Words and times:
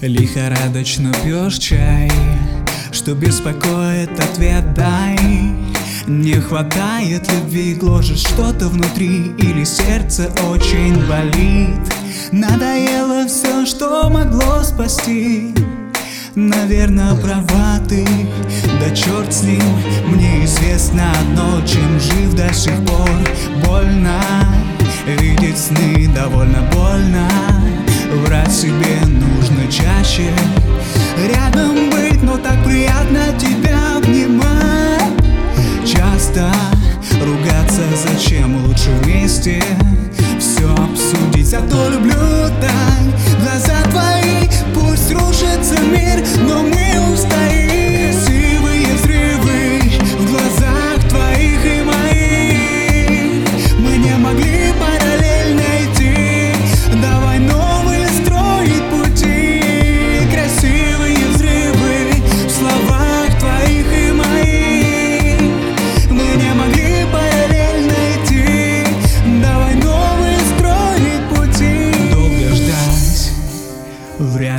Лихорадочно 0.00 1.12
пьешь 1.22 1.58
чай. 1.58 2.10
Что 2.92 3.14
беспокоит, 3.14 4.10
ответ 4.18 4.74
дай. 4.74 5.18
Не 6.06 6.34
хватает 6.34 7.30
любви, 7.32 7.74
гложет 7.74 8.18
что-то 8.18 8.68
внутри 8.68 9.32
Или 9.38 9.64
сердце 9.64 10.30
очень 10.50 10.96
болит. 11.06 11.80
Надоело 12.32 13.26
все, 13.26 13.64
что 13.66 14.10
могло 14.10 14.62
спасти. 14.62 15.54
Наверное, 16.34 17.14
права 17.16 17.78
ты, 17.88 18.06
да 18.80 18.94
черт 18.94 19.32
с 19.32 19.42
ним 19.42 19.62
Мне 20.06 20.44
известно 20.44 21.12
одно, 21.20 21.66
чем 21.66 22.00
жив 22.00 22.34
до 22.34 22.52
сих 22.52 22.76
пор. 22.84 23.10
Больно 23.64 24.20
видеть 25.06 25.58
сны, 25.58 26.08
довольно 26.14 26.62
больно 26.72 27.28
Врать 28.22 28.52
себе 28.52 29.00
нужно 29.06 29.70
чаще. 29.70 30.30
Рядом 31.18 31.90
быть, 31.90 32.22
но 32.22 32.36
так 32.38 32.62
приятно 32.64 33.20
тебя 33.38 33.96
обнимать. 33.96 35.02
Часто 35.84 36.52
ругаться, 37.24 37.82
зачем 38.06 38.64
лучше 38.64 38.90
вместе? 39.02 39.62
Все 40.38 40.72
обсудить, 40.72 41.52
а 41.54 41.60
то 41.68 41.90
люблю 41.90 42.48
так. 42.60 43.42
Глаза 43.42 43.82
твои, 43.90 44.23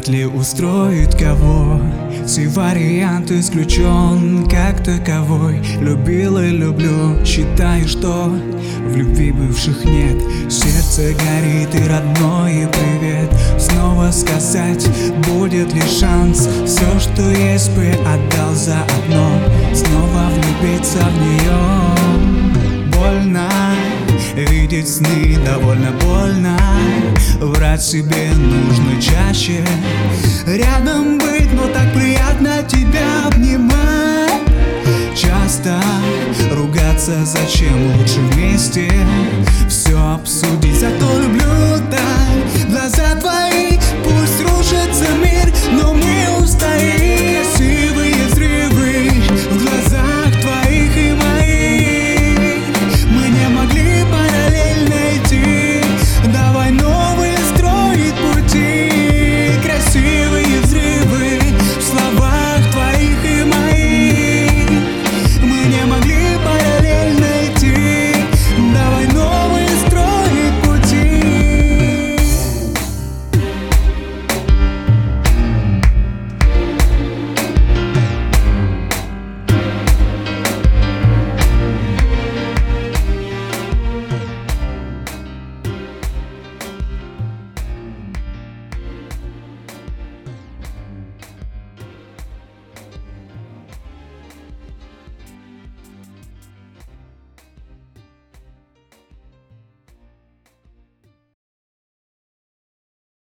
Вряд 0.05 0.07
ли 0.07 0.25
устроит 0.25 1.15
кого. 1.15 1.81
Все 2.25 2.47
варианты 2.47 3.39
исключен 3.39 4.47
как 4.49 4.83
таковой. 4.83 5.61
Любил 5.81 6.37
и 6.37 6.49
люблю, 6.49 7.23
считаю, 7.25 7.87
что 7.87 8.31
В 8.87 8.95
любви 8.95 9.31
бывших 9.31 9.83
нет. 9.85 10.21
Сердце 10.51 11.13
горит 11.13 11.73
и 11.73 11.87
родной 11.89 12.67
привет. 12.71 13.31
Снова 13.59 14.11
сказать, 14.11 14.87
будет 15.27 15.73
ли 15.73 15.81
шанс? 15.81 16.47
Все, 16.65 16.99
что 16.99 17.23
есть 17.31 17.71
бы 17.75 17.87
отдал 18.05 18.53
за 18.53 18.77
одно. 18.83 19.39
Снова 19.73 20.29
влюбиться 20.29 20.99
в 20.99 21.17
нее 21.21 21.57
Больно 22.91 23.49
Видеть 24.35 24.87
сны 24.87 25.37
довольно 25.45 25.91
больно 26.03 26.57
Врать 27.75 27.85
себе 27.85 28.31
нужно 28.37 29.01
чаще. 29.01 29.61
Рядом 30.47 31.17
быть, 31.17 31.51
но 31.51 31.67
так 31.73 31.91
приятно 31.93 32.63
тебя 32.69 33.27
обнимать. 33.27 34.31
Часто 35.13 35.81
ругаться, 36.53 37.25
зачем 37.25 37.97
лучше 37.97 38.21
вместе 38.31 38.89